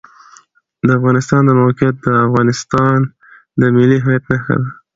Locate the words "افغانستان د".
0.99-1.51, 2.27-3.61